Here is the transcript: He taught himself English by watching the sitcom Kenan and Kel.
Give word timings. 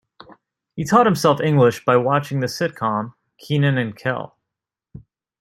He 0.75 0.83
taught 0.83 1.05
himself 1.05 1.39
English 1.39 1.85
by 1.85 1.95
watching 1.95 2.39
the 2.39 2.47
sitcom 2.47 3.13
Kenan 3.37 3.77
and 3.77 3.95
Kel. 3.95 4.35